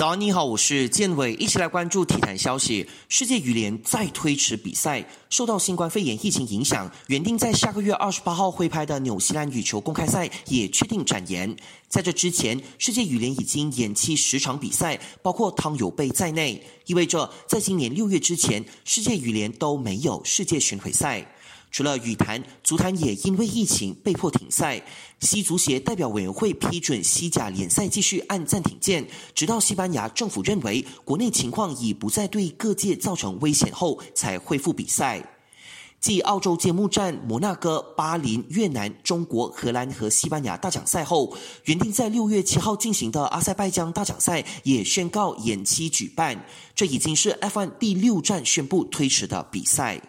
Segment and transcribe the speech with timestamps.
[0.00, 2.88] 早安，你好，我是建伟，一起来关注体坛消息。
[3.10, 11.54] 世界羽联再推迟比赛，受到新冠肺炎疫情影响，原定在下个月二十八号挥拍的纽西兰羽球公开赛也确定展延。
[11.86, 21.30] 在这之前，世界羽联已经延期十场比赛，包括汤尤杯在内，意味着在今年六月之前，世界羽联都没有世界巡回赛。
[21.70, 24.82] 除了羽坛，足坛也因为疫情被迫停赛。
[25.20, 35.36] 西足协代表委员会批准西甲联赛继续按暂停键，直到西班牙政府认为国内情况已不再对各界造成危险后，才恢复比赛。
[36.00, 46.42] 继澳洲揭幕战、摩纳哥、巴林、越南、中国、荷兰和西班牙大奖赛后，原定在六月七号进行的阿塞拜疆大奖赛也宣告延期举办。
[46.74, 50.00] 这已经是 F1 第六站宣布推迟的比赛。